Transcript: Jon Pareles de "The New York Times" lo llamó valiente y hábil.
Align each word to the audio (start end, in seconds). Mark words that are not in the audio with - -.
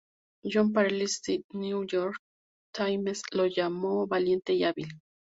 Jon 0.43 0.71
Pareles 0.73 1.21
de 1.27 1.35
"The 1.49 1.57
New 1.59 1.85
York 1.85 2.17
Times" 2.73 3.21
lo 3.33 3.45
llamó 3.45 4.07
valiente 4.07 4.51
y 4.53 4.63
hábil. 4.63 4.87